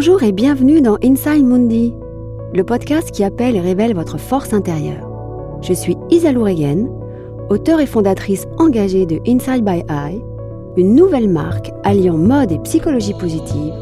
Bonjour 0.00 0.22
et 0.22 0.30
bienvenue 0.30 0.80
dans 0.80 0.96
Inside 1.02 1.44
Mundi, 1.44 1.92
le 2.54 2.62
podcast 2.62 3.10
qui 3.10 3.24
appelle 3.24 3.56
et 3.56 3.60
révèle 3.60 3.96
votre 3.96 4.16
force 4.16 4.52
intérieure. 4.52 5.10
Je 5.60 5.72
suis 5.72 5.96
Isa 6.08 6.30
Regen, 6.30 6.88
auteure 7.50 7.80
et 7.80 7.86
fondatrice 7.86 8.46
engagée 8.58 9.06
de 9.06 9.18
Inside 9.26 9.64
by 9.64 9.82
Eye, 9.88 10.22
une 10.76 10.94
nouvelle 10.94 11.28
marque 11.28 11.72
alliant 11.82 12.16
mode 12.16 12.52
et 12.52 12.60
psychologie 12.60 13.12
positive 13.12 13.74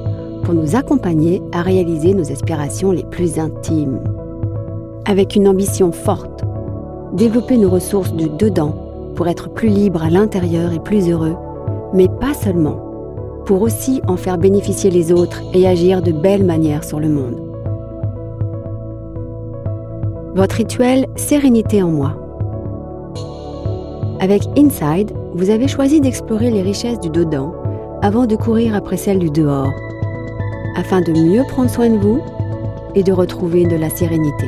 pour 0.43 0.55
nous 0.55 0.75
accompagner 0.75 1.43
à 1.53 1.61
réaliser 1.61 2.15
nos 2.15 2.33
aspirations 2.33 2.93
les 2.93 3.05
plus 3.05 3.39
intimes. 3.39 4.01
Avec 5.05 5.37
une 5.37 5.47
ambition 5.47 5.93
forte, 5.93 6.45
développer 7.13 7.59
nos 7.59 7.69
ressources 7.69 8.15
du 8.15 8.31
dedans 8.31 9.13
pour 9.17 9.29
être 9.29 9.51
plus 9.51 9.69
libre 9.69 10.03
à 10.03 10.09
l'intérieur 10.09 10.73
et 10.73 10.81
plus 10.81 11.11
heureux, 11.11 11.37
mais 11.93 12.09
pas 12.09 12.33
seulement 12.33 12.86
pour 13.47 13.63
aussi 13.63 14.03
en 14.09 14.17
faire 14.17 14.39
bénéficier 14.39 14.91
les 14.91 15.13
autres 15.13 15.41
et 15.55 15.67
agir 15.67 16.03
de 16.03 16.13
belles 16.13 16.45
manières 16.45 16.85
sur 16.85 17.01
le 17.01 17.09
monde. 17.09 17.41
Votre 20.35 20.57
rituel 20.57 21.07
Sérénité 21.17 21.83
en 21.83 21.89
moi. 21.89 22.15
Avec 24.21 24.43
Inside, 24.59 25.13
vous 25.35 25.51
avez 25.51 25.69
choisi 25.69 26.01
d'explorer 26.01 26.51
les 26.51 26.63
richesses 26.63 27.01
du 27.01 27.09
dedans 27.09 27.55
avant 28.03 28.27
de 28.27 28.37
courir 28.37 28.75
après 28.75 28.97
celles 28.97 29.19
du 29.19 29.31
dehors, 29.31 29.73
afin 30.77 31.01
de 31.01 31.13
mieux 31.13 31.45
prendre 31.49 31.71
soin 31.71 31.89
de 31.89 31.99
vous 31.99 32.21
et 32.95 33.03
de 33.03 33.13
retrouver 33.13 33.65
de 33.65 33.77
la 33.77 33.91
sérénité. 33.91 34.47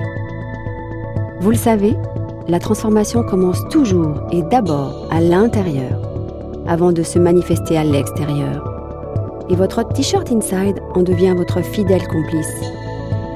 Vous 1.41 1.51
le 1.51 1.57
savez, 1.57 1.95
la 2.49 2.59
transformation 2.59 3.23
commence 3.23 3.62
toujours 3.71 4.27
et 4.33 4.43
d'abord 4.43 5.07
à 5.10 5.21
l'intérieur, 5.21 6.01
avant 6.66 6.93
de 6.93 7.02
se 7.02 7.19
manifester 7.19 7.79
à 7.79 7.85
l'extérieur 7.85 8.77
et 9.51 9.57
votre 9.57 9.82
t-shirt 9.93 10.30
Inside 10.30 10.80
en 10.95 11.02
devient 11.02 11.35
votre 11.37 11.63
fidèle 11.63 12.07
complice. 12.09 12.52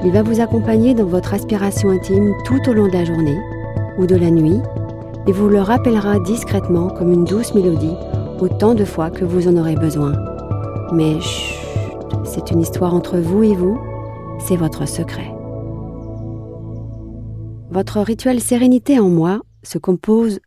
Il 0.03 0.11
va 0.11 0.21
vous 0.21 0.41
accompagner 0.41 0.93
dans 0.93 1.05
votre 1.05 1.33
aspiration 1.33 1.89
intime 1.89 2.33
tout 2.45 2.59
au 2.67 2.73
long 2.73 2.87
de 2.87 2.93
la 2.93 3.05
journée 3.05 3.39
ou 3.97 4.05
de 4.05 4.15
la 4.15 4.31
nuit 4.31 4.59
et 5.27 5.31
vous 5.31 5.47
le 5.47 5.61
rappellera 5.61 6.19
discrètement 6.19 6.89
comme 6.89 7.11
une 7.11 7.25
douce 7.25 7.53
mélodie 7.53 7.95
autant 8.39 8.75
de 8.75 8.85
fois 8.85 9.09
que 9.09 9.23
vous 9.23 9.47
en 9.47 9.55
aurez 9.57 9.75
besoin. 9.75 10.13
Mais 10.91 11.19
chut, 11.21 11.63
c'est 12.25 12.51
une 12.51 12.61
histoire 12.61 12.93
entre 12.93 13.17
vous 13.17 13.43
et 13.43 13.55
vous, 13.55 13.79
c'est 14.39 14.57
votre 14.57 14.87
secret. 14.87 15.33
Votre 17.71 18.01
rituel 18.01 18.39
sérénité 18.39 18.99
en 18.99 19.09
moi 19.09 19.41
se 19.63 19.77
compose 19.77 20.39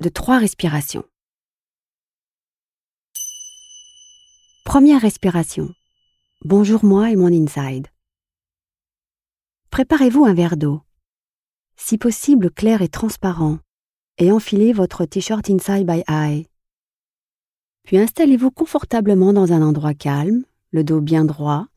de 0.00 0.08
trois 0.08 0.38
respirations. 0.38 1.04
Première 4.74 5.02
respiration. 5.02 5.72
Bonjour 6.44 6.84
moi 6.84 7.12
et 7.12 7.14
mon 7.14 7.32
inside. 7.32 7.86
Préparez-vous 9.70 10.24
un 10.24 10.34
verre 10.34 10.56
d'eau. 10.56 10.82
Si 11.76 11.96
possible 11.96 12.50
clair 12.50 12.82
et 12.82 12.88
transparent, 12.88 13.60
et 14.18 14.32
enfilez 14.32 14.72
votre 14.72 15.04
t-shirt 15.04 15.48
Inside 15.48 15.86
by 15.86 16.02
Eye. 16.08 16.48
Puis 17.84 17.98
installez-vous 17.98 18.50
confortablement 18.50 19.32
dans 19.32 19.52
un 19.52 19.62
endroit 19.62 19.94
calme, 19.94 20.42
le 20.72 20.82
dos 20.82 21.00
bien 21.00 21.24
droit, 21.24 21.68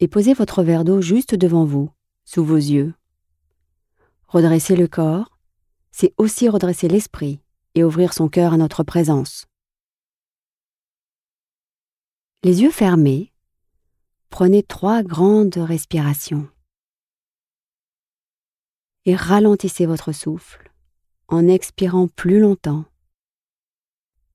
et 0.00 0.08
posez 0.08 0.34
votre 0.34 0.64
verre 0.64 0.82
d'eau 0.82 1.00
juste 1.00 1.36
devant 1.36 1.64
vous, 1.64 1.92
sous 2.24 2.44
vos 2.44 2.56
yeux. 2.56 2.92
Redresser 4.26 4.74
le 4.74 4.88
corps, 4.88 5.38
c'est 5.92 6.12
aussi 6.18 6.48
redresser 6.48 6.88
l'esprit 6.88 7.38
et 7.76 7.84
ouvrir 7.84 8.12
son 8.12 8.28
cœur 8.28 8.52
à 8.52 8.56
notre 8.56 8.82
présence. 8.82 9.46
Les 12.44 12.62
yeux 12.62 12.70
fermés, 12.70 13.32
prenez 14.30 14.62
trois 14.62 15.02
grandes 15.02 15.56
respirations 15.56 16.48
et 19.04 19.16
ralentissez 19.16 19.86
votre 19.86 20.12
souffle 20.12 20.70
en 21.28 21.48
expirant 21.48 22.08
plus 22.08 22.38
longtemps, 22.38 22.84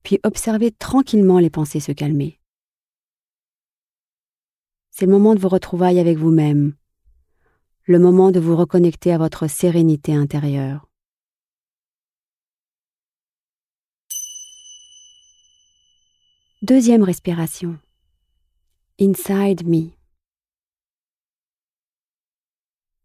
puis 0.02 0.18
observez 0.24 0.72
tranquillement 0.72 1.38
les 1.38 1.50
pensées 1.50 1.80
se 1.80 1.92
calmer. 1.92 2.38
C'est 4.90 5.06
le 5.06 5.12
moment 5.12 5.34
de 5.34 5.40
vos 5.40 5.48
retrouvailles 5.48 6.00
avec 6.00 6.18
vous-même, 6.18 6.74
le 7.84 7.98
moment 7.98 8.30
de 8.30 8.40
vous 8.40 8.56
reconnecter 8.56 9.12
à 9.12 9.18
votre 9.18 9.46
sérénité 9.46 10.14
intérieure. 10.14 10.86
Deuxième 16.60 17.02
respiration. 17.02 17.78
Inside 19.04 19.66
Me. 19.66 19.90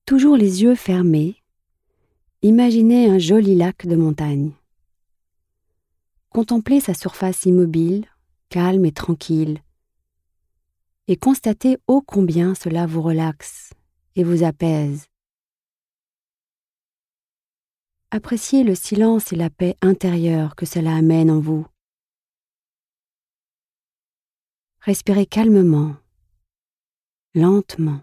Toujours 0.06 0.38
les 0.38 0.62
yeux 0.62 0.76
fermés, 0.76 1.42
imaginez 2.44 3.10
un 3.10 3.18
joli 3.18 3.56
lac 3.56 3.88
de 3.88 3.96
montagne. 3.96 4.52
Contemplez 6.30 6.82
sa 6.82 6.94
surface 6.94 7.46
immobile, 7.46 8.06
calme 8.50 8.86
et 8.86 8.92
tranquille, 8.92 9.64
et 11.08 11.18
constatez 11.18 11.80
ô 11.88 12.04
combien 12.04 12.54
cela 12.54 12.86
vous 12.86 13.02
relaxe 13.02 13.74
et 14.16 14.24
vous 14.24 14.44
apaise. 14.44 15.08
Appréciez 18.12 18.64
le 18.64 18.76
silence 18.76 19.34
et 19.34 19.36
la 19.36 19.50
paix 19.50 19.76
intérieure 19.82 20.56
que 20.56 20.68
cela 20.68 20.96
amène 20.96 21.32
en 21.32 21.40
vous. 21.40 21.66
Respirez 24.88 25.26
calmement, 25.26 25.98
lentement. 27.36 28.00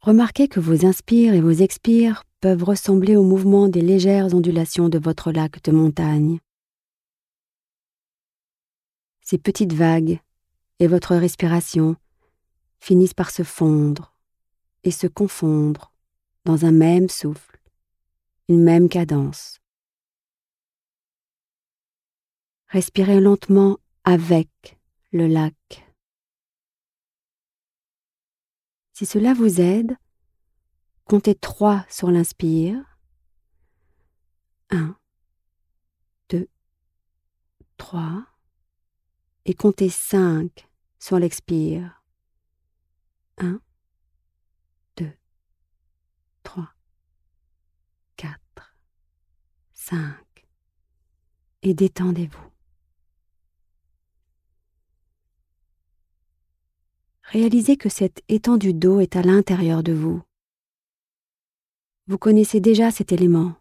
Remarquez 0.00 0.48
que 0.48 0.58
vos 0.58 0.84
inspires 0.84 1.34
et 1.34 1.40
vos 1.40 1.52
expires 1.52 2.24
peuvent 2.40 2.64
ressembler 2.64 3.14
au 3.14 3.22
mouvement 3.22 3.68
des 3.68 3.80
légères 3.80 4.34
ondulations 4.34 4.88
de 4.88 4.98
votre 4.98 5.30
lac 5.30 5.62
de 5.62 5.70
montagne. 5.70 6.40
Ces 9.20 9.38
petites 9.38 9.74
vagues 9.74 10.18
et 10.80 10.88
votre 10.88 11.14
respiration 11.14 11.94
finissent 12.80 13.14
par 13.14 13.30
se 13.30 13.44
fondre 13.44 14.16
et 14.82 14.90
se 14.90 15.06
confondre 15.06 15.92
dans 16.44 16.64
un 16.64 16.72
même 16.72 17.08
souffle, 17.08 17.60
une 18.48 18.64
même 18.64 18.88
cadence. 18.88 19.61
Respirez 22.72 23.20
lentement 23.20 23.78
avec 24.02 24.80
le 25.12 25.26
lac. 25.26 25.86
Si 28.94 29.04
cela 29.04 29.34
vous 29.34 29.60
aide, 29.60 29.94
comptez 31.04 31.34
trois 31.34 31.84
sur 31.90 32.10
l'inspire. 32.10 32.82
Un, 34.70 34.96
deux, 36.30 36.48
trois. 37.76 38.24
Et 39.44 39.52
comptez 39.52 39.90
cinq 39.90 40.66
sur 40.98 41.18
l'expire. 41.18 42.02
Un, 43.36 43.60
deux, 44.96 45.12
trois, 46.42 46.72
quatre, 48.16 48.74
cinq. 49.74 50.48
Et 51.60 51.74
détendez-vous. 51.74 52.51
Réalisez 57.32 57.78
que 57.78 57.88
cette 57.88 58.20
étendue 58.28 58.74
d'eau 58.74 59.00
est 59.00 59.16
à 59.16 59.22
l'intérieur 59.22 59.82
de 59.82 59.94
vous. 59.94 60.20
Vous 62.06 62.18
connaissez 62.18 62.60
déjà 62.60 62.90
cet 62.90 63.10
élément. 63.10 63.54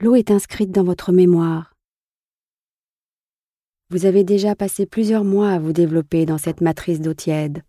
L'eau 0.00 0.14
est 0.14 0.30
inscrite 0.30 0.70
dans 0.70 0.82
votre 0.82 1.12
mémoire. 1.12 1.74
Vous 3.90 4.06
avez 4.06 4.24
déjà 4.24 4.56
passé 4.56 4.86
plusieurs 4.86 5.24
mois 5.24 5.50
à 5.50 5.58
vous 5.58 5.74
développer 5.74 6.24
dans 6.24 6.38
cette 6.38 6.62
matrice 6.62 7.02
d'eau 7.02 7.12
tiède, 7.12 7.64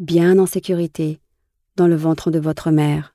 bien 0.00 0.40
en 0.40 0.46
sécurité, 0.46 1.20
dans 1.76 1.86
le 1.86 1.94
ventre 1.94 2.32
de 2.32 2.40
votre 2.40 2.72
mère. 2.72 3.14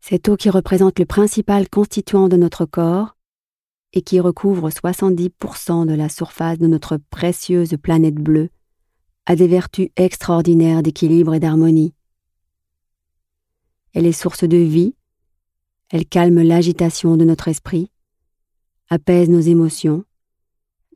Cette 0.00 0.28
eau 0.28 0.36
qui 0.36 0.50
représente 0.50 0.98
le 0.98 1.06
principal 1.06 1.70
constituant 1.70 2.28
de 2.28 2.36
notre 2.36 2.66
corps 2.66 3.16
et 3.94 4.02
qui 4.02 4.18
recouvre 4.18 4.70
70% 4.70 5.86
de 5.86 5.94
la 5.94 6.08
surface 6.08 6.58
de 6.58 6.66
notre 6.66 6.96
précieuse 6.96 7.76
planète 7.80 8.16
bleue, 8.16 8.50
a 9.24 9.36
des 9.36 9.46
vertus 9.46 9.88
extraordinaires 9.96 10.82
d'équilibre 10.82 11.32
et 11.34 11.40
d'harmonie. 11.40 11.94
Elle 13.94 14.06
est 14.06 14.12
source 14.12 14.42
de 14.42 14.56
vie, 14.56 14.96
elle 15.90 16.06
calme 16.06 16.42
l'agitation 16.42 17.16
de 17.16 17.24
notre 17.24 17.46
esprit, 17.46 17.92
apaise 18.90 19.30
nos 19.30 19.40
émotions 19.40 20.04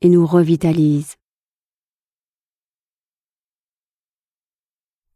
et 0.00 0.08
nous 0.08 0.26
revitalise. 0.26 1.14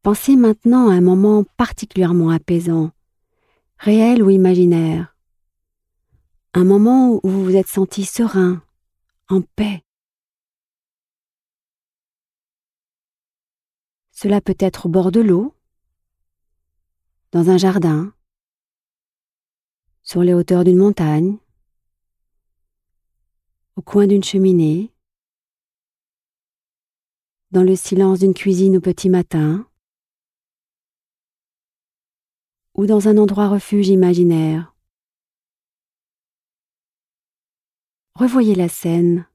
Pensez 0.02 0.37
maintenant 0.37 0.88
à 0.88 0.94
un 0.94 1.00
moment 1.00 1.44
particulièrement 1.56 2.31
apaisant, 2.31 2.93
réel 3.79 4.23
ou 4.23 4.31
imaginaire, 4.31 5.12
un 6.55 6.65
moment 6.65 7.21
où 7.23 7.29
vous 7.29 7.45
vous 7.45 7.57
êtes 7.57 7.69
senti 7.69 8.05
serein, 8.05 8.63
en 9.29 9.41
paix. 9.41 9.83
Cela 14.11 14.41
peut 14.41 14.57
être 14.59 14.87
au 14.87 14.89
bord 14.91 15.11
de 15.11 15.21
l'eau, 15.21 15.55
dans 17.33 17.49
un 17.49 17.57
jardin, 17.57 18.13
sur 20.03 20.23
les 20.23 20.35
hauteurs 20.35 20.65
d'une 20.65 20.77
montagne, 20.77 21.39
au 23.77 23.83
coin 23.83 24.07
d'une 24.07 24.23
cheminée, 24.23 24.93
dans 27.51 27.63
le 27.63 27.77
silence 27.77 28.21
d'une 28.21 28.35
cuisine 28.35 28.77
au 28.77 28.81
petit 28.81 29.09
matin, 29.09 29.67
ou 32.75 32.87
dans 32.87 33.09
un 33.09 33.17
endroit 33.17 33.49
refuge 33.49 33.89
imaginaire. 33.89 34.72
Revoyez 38.14 38.55
la 38.55 38.69
scène. 38.69 39.26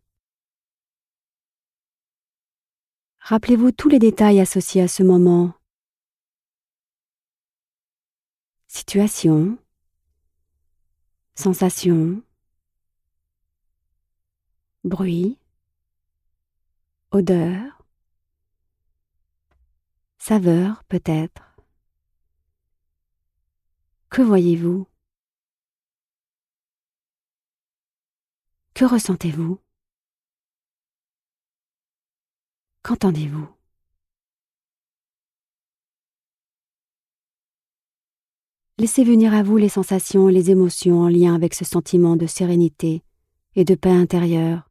Rappelez-vous 3.19 3.71
tous 3.71 3.89
les 3.89 3.99
détails 3.99 4.39
associés 4.39 4.81
à 4.81 4.87
ce 4.87 5.03
moment. 5.03 5.53
Situation, 8.67 9.57
sensation, 11.35 12.21
bruit, 14.83 15.37
odeur, 17.11 17.83
saveur 20.19 20.83
peut-être. 20.85 21.55
Que 24.09 24.21
voyez-vous? 24.21 24.87
Que 28.77 28.85
ressentez-vous? 28.85 29.57
Qu'entendez-vous? 32.83 33.49
Laissez 38.77 39.03
venir 39.03 39.33
à 39.33 39.41
vous 39.41 39.57
les 39.57 39.67
sensations 39.67 40.29
et 40.29 40.31
les 40.31 40.51
émotions 40.51 40.99
en 40.99 41.09
lien 41.09 41.33
avec 41.33 41.55
ce 41.55 41.65
sentiment 41.65 42.17
de 42.17 42.27
sérénité 42.27 43.01
et 43.55 43.65
de 43.65 43.73
paix 43.73 43.89
intérieure. 43.89 44.69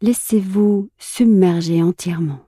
Laissez-vous 0.00 0.90
submerger 0.98 1.80
entièrement. 1.84 2.44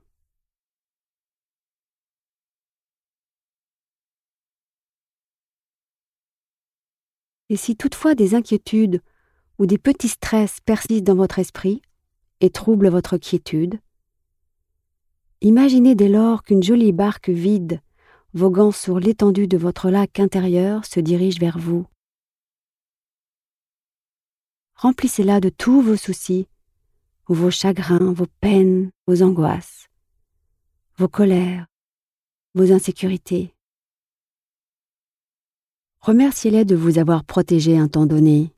Et 7.48 7.56
si 7.56 7.76
toutefois 7.76 8.14
des 8.14 8.34
inquiétudes 8.34 9.00
ou 9.58 9.66
des 9.66 9.78
petits 9.78 10.08
stress 10.08 10.58
persistent 10.64 11.04
dans 11.04 11.14
votre 11.14 11.38
esprit 11.38 11.81
et 12.40 12.50
troublent 12.50 12.88
votre 12.88 13.16
quiétude, 13.16 13.81
imaginez 15.40 15.94
dès 15.94 16.08
lors 16.08 16.43
qu'une 16.43 16.62
jolie 16.62 16.93
barque 16.93 17.28
vide, 17.28 17.81
voguant 18.34 18.72
sur 18.72 19.00
l'étendue 19.00 19.48
de 19.48 19.56
votre 19.56 19.90
lac 19.90 20.20
intérieur, 20.20 20.84
se 20.84 21.00
dirige 21.00 21.38
vers 21.38 21.58
vous. 21.58 21.87
Remplissez-la 24.75 25.40
de 25.40 25.48
tous 25.48 25.81
vos 25.81 25.96
soucis, 25.96 26.48
ou 27.28 27.34
vos 27.34 27.50
chagrins, 27.50 28.12
vos 28.12 28.26
peines, 28.40 28.90
vos 29.06 29.22
angoisses, 29.22 29.88
vos 30.98 31.08
colères, 31.08 31.66
vos 32.54 32.72
insécurités. 32.72 33.56
Remerciez-les 36.06 36.64
de 36.64 36.76
vous 36.76 36.99
avoir 36.99 37.25
protégé 37.25 37.76
un 37.76 37.88
temps 37.88 38.06
donné. 38.06 38.55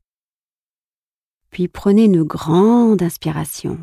Puis 1.49 1.67
prenez 1.67 2.03
une 2.03 2.21
grande 2.21 3.01
inspiration. 3.01 3.79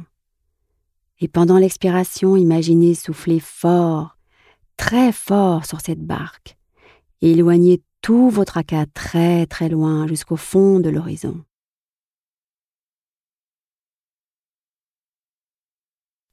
Et 1.19 1.27
pendant 1.27 1.59
l'expiration, 1.59 2.37
imaginez 2.37 2.95
souffler 2.95 3.41
fort, 3.41 4.19
très 4.77 5.11
fort 5.11 5.67
sur 5.67 5.81
cette 5.81 6.01
barque, 6.01 6.57
et 7.23 7.33
éloignez 7.33 7.83
tout 8.03 8.31
votre 8.31 8.57
acas 8.57 8.87
très 8.87 9.47
très 9.47 9.69
loin 9.69 10.07
jusqu'au 10.07 10.37
fond 10.37 10.79
de 10.79 10.89
l'horizon. 10.89 11.43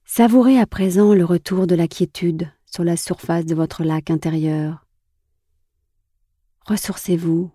Savourez 0.05 0.59
à 0.59 0.67
présent 0.67 1.15
le 1.15 1.25
retour 1.25 1.65
de 1.65 1.73
la 1.73 1.87
quiétude 1.87 2.51
sur 2.67 2.83
la 2.83 2.95
surface 2.95 3.47
de 3.47 3.55
votre 3.55 3.83
lac 3.83 4.11
intérieur 4.11 4.82
Ressourcez-vous. 6.65 7.51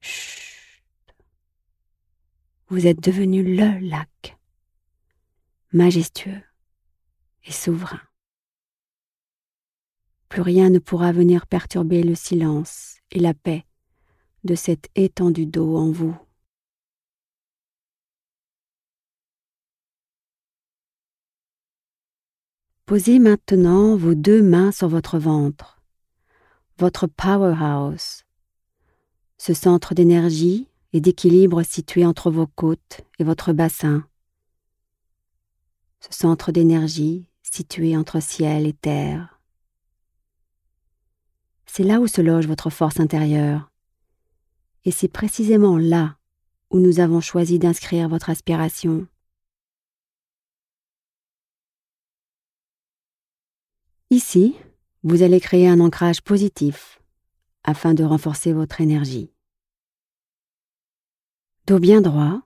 Chut. 0.00 0.82
Vous 2.66 2.88
êtes 2.88 3.00
devenu 3.00 3.44
le 3.44 3.78
lac, 3.78 4.36
majestueux 5.72 6.42
et 7.44 7.52
souverain. 7.52 8.00
Plus 10.28 10.42
rien 10.42 10.70
ne 10.70 10.80
pourra 10.80 11.12
venir 11.12 11.46
perturber 11.46 12.02
le 12.02 12.16
silence 12.16 12.96
et 13.12 13.20
la 13.20 13.32
paix 13.32 13.64
de 14.42 14.56
cette 14.56 14.88
étendue 14.96 15.46
d'eau 15.46 15.76
en 15.76 15.92
vous. 15.92 16.16
Posez 22.86 23.20
maintenant 23.20 23.96
vos 23.96 24.14
deux 24.14 24.42
mains 24.42 24.72
sur 24.72 24.88
votre 24.88 25.18
ventre 25.18 25.77
votre 26.78 27.08
powerhouse, 27.08 28.22
ce 29.36 29.52
centre 29.52 29.94
d'énergie 29.94 30.68
et 30.92 31.00
d'équilibre 31.00 31.62
situé 31.64 32.06
entre 32.06 32.30
vos 32.30 32.46
côtes 32.46 33.00
et 33.18 33.24
votre 33.24 33.52
bassin, 33.52 34.06
ce 36.00 36.16
centre 36.16 36.52
d'énergie 36.52 37.28
situé 37.42 37.96
entre 37.96 38.20
ciel 38.20 38.66
et 38.66 38.72
terre. 38.72 39.40
C'est 41.66 41.82
là 41.82 42.00
où 42.00 42.06
se 42.06 42.20
loge 42.20 42.46
votre 42.46 42.70
force 42.70 43.00
intérieure, 43.00 43.70
et 44.84 44.92
c'est 44.92 45.08
précisément 45.08 45.78
là 45.78 46.16
où 46.70 46.78
nous 46.78 47.00
avons 47.00 47.20
choisi 47.20 47.58
d'inscrire 47.58 48.08
votre 48.08 48.30
aspiration. 48.30 49.06
Ici, 54.10 54.54
vous 55.08 55.22
allez 55.22 55.40
créer 55.40 55.66
un 55.66 55.80
ancrage 55.80 56.20
positif 56.20 57.00
afin 57.64 57.94
de 57.94 58.04
renforcer 58.04 58.52
votre 58.52 58.82
énergie. 58.82 59.32
Dos 61.66 61.78
bien 61.78 62.02
droit, 62.02 62.42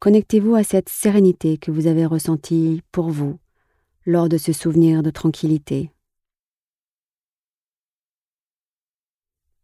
connectez-vous 0.00 0.56
à 0.56 0.64
cette 0.64 0.88
sérénité 0.88 1.58
que 1.58 1.70
vous 1.70 1.86
avez 1.86 2.04
ressentie 2.04 2.82
pour 2.90 3.10
vous 3.10 3.38
lors 4.04 4.28
de 4.28 4.36
ce 4.36 4.52
souvenir 4.52 5.04
de 5.04 5.10
tranquillité. 5.10 5.92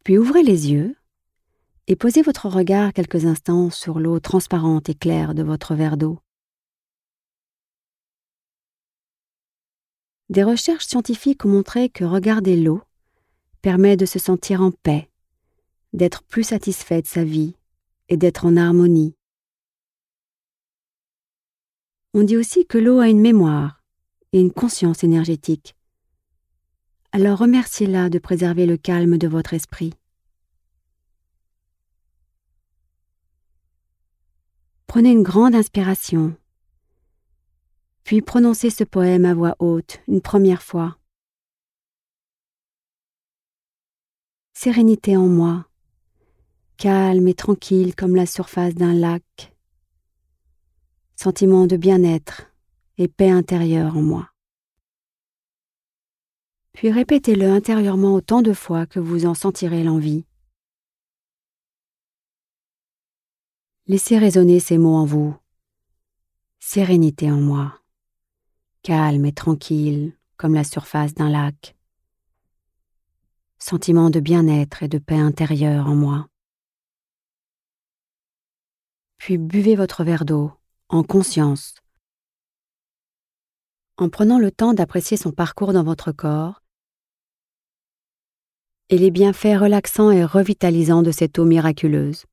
Puis 0.05 0.17
ouvrez 0.17 0.45
les 0.45 0.71
yeux 0.71 0.95
et 1.89 1.97
posez 1.97 2.23
votre 2.23 2.49
regard 2.49 2.93
quelques 2.93 3.25
instants 3.25 3.71
sur 3.71 3.99
l'eau 3.99 4.21
transparente 4.21 4.89
et 4.89 4.95
claire 4.95 5.35
de 5.35 5.43
votre 5.43 5.75
verre 5.75 5.97
d'eau. 5.97 6.21
Des 10.29 10.45
recherches 10.45 10.87
scientifiques 10.87 11.45
ont 11.45 11.49
montré 11.49 11.89
que 11.89 12.05
regarder 12.05 12.57
l'eau 12.57 12.83
permet 13.63 13.97
de 13.97 14.07
se 14.07 14.19
sentir 14.19 14.61
en 14.61 14.71
paix, 14.71 15.09
d'être 15.93 16.23
plus 16.23 16.45
satisfait 16.45 17.03
de 17.03 17.07
sa 17.07 17.25
vie 17.25 17.57
et 18.09 18.17
d'être 18.17 18.45
en 18.45 18.57
harmonie. 18.57 19.15
On 22.15 22.23
dit 22.23 22.37
aussi 22.37 22.67
que 22.67 22.79
l'eau 22.79 23.01
a 23.01 23.09
une 23.09 23.21
mémoire 23.21 23.83
et 24.33 24.41
une 24.41 24.53
conscience 24.53 25.03
énergétique. 25.03 25.75
Alors 27.13 27.39
remerciez-la 27.39 28.11
de 28.11 28.19
préserver 28.19 28.67
le 28.67 28.77
calme 28.77 29.17
de 29.17 29.29
votre 29.29 29.55
esprit. 29.55 29.95
Prenez 34.87 35.11
une 35.11 35.23
grande 35.23 35.55
inspiration 35.55 36.37
puis 38.09 38.23
prononcez 38.23 38.71
ce 38.71 38.85
poème 38.85 39.27
à 39.27 39.35
voix 39.35 39.55
haute 39.59 40.01
une 40.09 40.23
première 40.23 40.63
fois. 40.63 40.97
Sérénité 44.55 45.15
en 45.19 45.27
moi, 45.27 45.69
calme 46.79 47.29
et 47.29 47.35
tranquille 47.35 47.95
comme 47.95 48.17
la 48.17 48.25
surface 48.25 48.75
d'un 48.75 48.95
lac, 48.95 49.55
sentiment 51.17 51.67
de 51.67 51.77
bien-être 51.77 52.51
et 52.97 53.09
paix 53.09 53.29
intérieure 53.29 53.95
en 53.95 54.01
moi. 54.01 54.31
Puis 56.73 56.91
répétez-le 56.91 57.51
intérieurement 57.51 58.15
autant 58.15 58.41
de 58.41 58.55
fois 58.55 58.87
que 58.87 59.01
vous 59.01 59.27
en 59.27 59.35
sentirez 59.35 59.85
l'envie. 59.85 60.25
Laissez 63.87 64.17
résonner 64.17 64.61
ces 64.61 64.79
mots 64.79 64.97
en 64.97 65.05
vous. 65.05 65.37
Sérénité 66.59 67.31
en 67.31 67.43
moi 67.43 67.79
calme 68.83 69.27
et 69.27 69.33
tranquille 69.33 70.17
comme 70.37 70.55
la 70.55 70.65
surface 70.65 71.15
d'un 71.15 71.31
lac. 71.31 71.77
Sentiment 73.59 74.09
de 74.09 74.21
bien-être 74.21 74.83
et 74.83 74.89
de 74.89 74.99
paix 74.99 75.19
intérieure 75.19 75.89
en 75.89 75.95
moi. 75.95 76.29
Puis 79.19 79.37
buvez 79.37 79.75
votre 79.75 80.05
verre 80.05 80.25
d'eau, 80.25 80.53
en 80.89 81.03
conscience. 81.03 81.75
En 83.97 84.09
prenant 84.09 84.39
le 84.39 84.53
temps 84.53 84.75
d'apprécier 84.75 85.17
son 85.17 85.33
parcours 85.33 85.73
dans 85.73 85.83
votre 85.83 86.13
corps 86.13 86.63
et 88.91 88.97
les 88.97 89.11
bienfaits 89.11 89.59
relaxants 89.59 90.11
et 90.11 90.25
revitalisants 90.25 91.03
de 91.03 91.11
cette 91.11 91.39
eau 91.39 91.45
miraculeuse. 91.45 92.25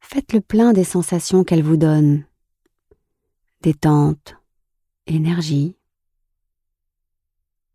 Faites 0.00 0.32
le 0.32 0.40
plein 0.40 0.72
des 0.72 0.84
sensations 0.84 1.44
qu'elle 1.44 1.62
vous 1.62 1.76
donne. 1.76 2.24
Détente, 3.62 4.36
énergie, 5.06 5.76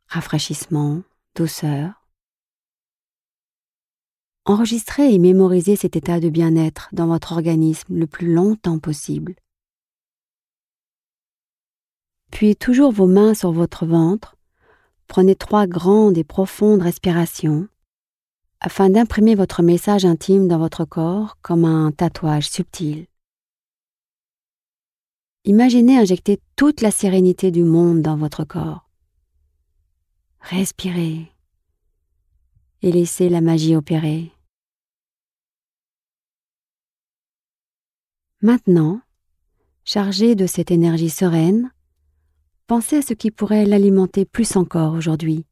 rafraîchissement, 0.08 1.04
douceur. 1.36 2.08
Enregistrez 4.46 5.14
et 5.14 5.20
mémorisez 5.20 5.76
cet 5.76 5.96
état 5.96 6.20
de 6.20 6.30
bien-être 6.30 6.90
dans 6.92 7.06
votre 7.06 7.34
organisme 7.34 7.96
le 7.96 8.08
plus 8.08 8.34
longtemps 8.34 8.80
possible. 8.80 9.36
Puis 12.32 12.56
toujours 12.56 12.92
vos 12.92 13.06
mains 13.06 13.36
sur 13.36 13.52
votre 13.52 13.86
ventre, 13.86 14.38
prenez 15.08 15.36
trois 15.36 15.68
grandes 15.68 16.18
et 16.18 16.24
profondes 16.24 16.82
respirations 16.82 17.68
afin 18.60 18.90
d'imprimer 18.90 19.36
votre 19.36 19.62
message 19.62 20.04
intime 20.04 20.48
dans 20.48 20.58
votre 20.58 20.84
corps 20.84 21.38
comme 21.44 21.64
un 21.64 21.92
tatouage 21.92 22.50
subtil. 22.50 23.06
Imaginez 25.46 25.98
injecter 25.98 26.40
toute 26.56 26.82
la 26.82 26.92
sérénité 26.92 27.52
du 27.52 27.64
monde 27.64 28.02
dans 28.02 28.18
votre 28.18 28.44
corps. 28.44 28.90
Respirez 30.42 31.32
et 32.82 32.92
laissez 32.92 33.30
la 33.30 33.42
magie 33.42 33.76
opérer. 33.76 34.32
Maintenant, 38.42 39.02
chargé 39.84 40.36
de 40.36 40.46
cette 40.46 40.72
énergie 40.72 41.10
sereine, 41.10 41.72
pensez 42.68 42.98
à 42.98 43.02
ce 43.02 43.14
qui 43.14 43.32
pourrait 43.32 43.66
l'alimenter 43.66 44.26
plus 44.26 44.56
encore 44.56 44.94
aujourd'hui 44.94 45.46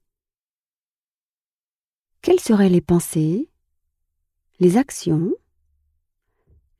quelles 2.23 2.39
seraient 2.39 2.69
les 2.69 2.81
pensées, 2.81 3.49
les 4.61 4.77
actions, 4.77 5.33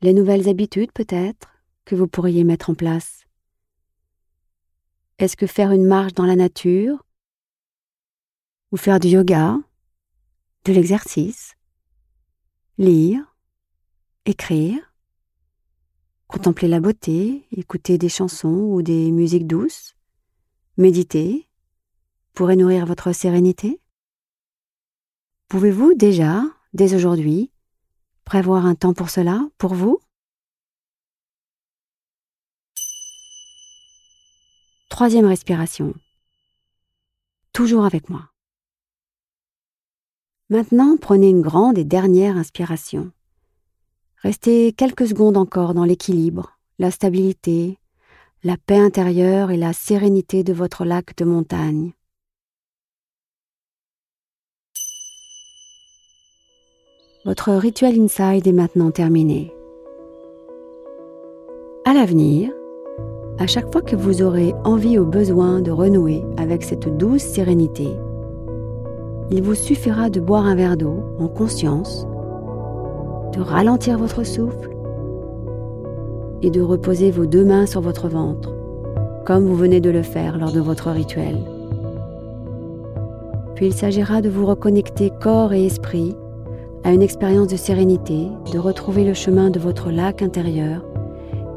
les 0.02 0.14
nouvelles 0.14 0.48
habitudes 0.48 0.94
peut-être? 0.94 1.53
Que 1.86 1.96
vous 1.96 2.08
pourriez 2.08 2.44
mettre 2.44 2.70
en 2.70 2.76
place? 2.76 3.26
Est-ce 5.20 5.38
que 5.38 5.48
faire 5.48 5.72
une 5.72 5.86
marche 5.86 6.14
dans 6.14 6.26
la 6.26 6.36
nature? 6.36 7.06
Ou 8.72 8.78
faire 8.78 9.00
du 9.00 9.10
yoga, 9.10 9.58
de 10.66 10.74
l'exercice, 10.74 11.56
lire, 12.78 13.36
écrire, 14.26 14.94
contempler 16.28 16.68
la 16.68 16.80
beauté, 16.80 17.46
écouter 17.52 17.98
des 17.98 18.10
chansons 18.10 18.72
ou 18.72 18.82
des 18.82 19.12
musiques 19.12 19.48
douces, 19.48 19.96
méditer? 20.78 21.48
Pourrait 22.34 22.56
nourrir 22.56 22.88
votre 22.88 23.14
sérénité? 23.14 23.80
Pouvez-vous 25.48 25.94
déjà, 25.94 26.42
dès 26.74 26.96
aujourd'hui, 26.96 27.52
prévoir 28.26 28.66
un 28.66 28.74
temps 28.74 28.96
pour 28.96 29.12
cela, 29.12 29.48
pour 29.60 29.76
vous? 29.76 30.00
Troisième 34.94 35.26
respiration. 35.26 35.96
Toujours 37.52 37.84
avec 37.84 38.12
moi. 38.12 38.30
Maintenant, 40.52 40.98
prenez 41.02 41.30
une 41.30 41.42
grande 41.42 41.80
et 41.80 41.84
dernière 41.84 42.38
inspiration. 42.38 43.12
Restez 44.18 44.72
quelques 44.72 45.08
secondes 45.08 45.36
encore 45.36 45.74
dans 45.74 45.84
l'équilibre, 45.84 46.60
la 46.78 46.92
stabilité, 46.92 47.80
la 48.44 48.56
paix 48.56 48.78
intérieure 48.78 49.50
et 49.50 49.58
la 49.58 49.74
sérénité 49.74 50.44
de 50.44 50.54
votre 50.54 50.86
lac 50.86 51.18
de 51.18 51.26
montagne. 51.26 51.94
Votre 57.26 57.54
rituel 57.54 58.00
inside 58.00 58.46
est 58.46 58.52
maintenant 58.52 58.92
terminé. 58.92 59.52
À 61.84 61.96
l'avenir, 61.96 62.54
à 63.44 63.48
chaque 63.48 63.74
fois 63.74 63.82
que 63.82 63.98
vous 63.98 64.22
aurez 64.22 64.56
envie 64.64 64.98
ou 64.98 65.06
besoin 65.06 65.60
de 65.60 65.70
renouer 65.70 66.24
avec 66.38 66.64
cette 66.64 66.88
douce 66.96 67.24
sérénité, 67.24 67.90
il 69.32 69.44
vous 69.44 69.54
suffira 69.54 70.10
de 70.10 70.22
boire 70.22 70.46
un 70.46 70.56
verre 70.56 70.78
d'eau 70.78 71.04
en 71.20 71.28
conscience, 71.28 72.08
de 73.34 73.42
ralentir 73.42 73.98
votre 73.98 74.24
souffle 74.24 74.70
et 76.42 76.52
de 76.52 76.62
reposer 76.62 77.12
vos 77.12 77.26
deux 77.26 77.44
mains 77.44 77.66
sur 77.66 77.82
votre 77.82 78.08
ventre, 78.08 78.56
comme 79.26 79.46
vous 79.46 79.58
venez 79.58 79.82
de 79.82 79.90
le 79.90 80.04
faire 80.04 80.38
lors 80.38 80.54
de 80.54 80.62
votre 80.62 80.90
rituel. 80.92 81.36
Puis 83.56 83.66
il 83.66 83.74
s'agira 83.74 84.22
de 84.22 84.30
vous 84.30 84.46
reconnecter 84.46 85.12
corps 85.20 85.52
et 85.52 85.66
esprit 85.66 86.16
à 86.86 86.94
une 86.94 87.02
expérience 87.02 87.50
de 87.50 87.58
sérénité, 87.58 88.30
de 88.54 88.58
retrouver 88.58 89.04
le 89.04 89.14
chemin 89.14 89.50
de 89.50 89.60
votre 89.60 89.92
lac 89.92 90.22
intérieur 90.22 90.86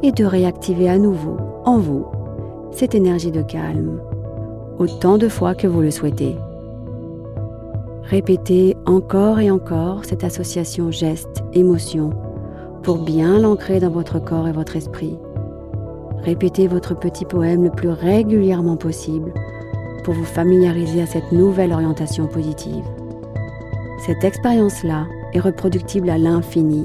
et 0.03 0.11
de 0.11 0.25
réactiver 0.25 0.89
à 0.89 0.99
nouveau 0.99 1.37
en 1.67 1.79
vous 1.79 2.07
cette 2.71 2.95
énergie 2.95 3.33
de 3.33 3.43
calme, 3.43 4.01
autant 4.79 5.19
de 5.19 5.29
fois 5.29 5.55
que 5.55 5.67
vous 5.67 5.81
le 5.81 5.91
souhaitez. 5.91 6.37
Répétez 8.05 8.77
encore 8.87 9.41
et 9.41 9.51
encore 9.51 10.05
cette 10.05 10.25
association 10.25 10.91
geste-émotion 10.91 12.11
pour 12.83 12.99
bien 12.99 13.39
l'ancrer 13.41 13.81
dans 13.81 13.91
votre 13.91 14.21
corps 14.21 14.47
et 14.47 14.53
votre 14.53 14.77
esprit. 14.77 15.19
Répétez 16.23 16.69
votre 16.69 16.95
petit 16.95 17.25
poème 17.25 17.65
le 17.65 17.71
plus 17.71 17.89
régulièrement 17.89 18.77
possible 18.77 19.33
pour 20.05 20.15
vous 20.15 20.25
familiariser 20.25 21.03
à 21.03 21.07
cette 21.07 21.33
nouvelle 21.33 21.73
orientation 21.73 22.29
positive. 22.29 22.85
Cette 24.07 24.23
expérience-là 24.23 25.07
est 25.33 25.41
reproductible 25.41 26.11
à 26.11 26.19
l'infini. 26.19 26.85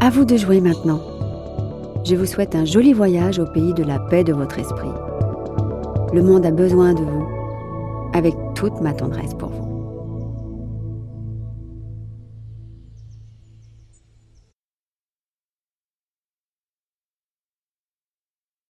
À 0.00 0.08
vous 0.08 0.24
de 0.24 0.36
jouer 0.36 0.60
maintenant. 0.60 1.11
Je 2.04 2.16
vous 2.16 2.26
souhaite 2.26 2.56
un 2.56 2.64
joli 2.64 2.92
voyage 2.92 3.38
au 3.38 3.46
pays 3.46 3.72
de 3.74 3.84
la 3.84 4.00
paix 4.00 4.24
de 4.24 4.32
votre 4.32 4.58
esprit. 4.58 4.90
Le 6.12 6.20
monde 6.20 6.44
a 6.44 6.50
besoin 6.50 6.94
de 6.94 7.00
vous, 7.00 7.28
avec 8.12 8.34
toute 8.56 8.80
ma 8.80 8.92
tendresse 8.92 9.34
pour 9.34 9.50
vous. 9.50 9.61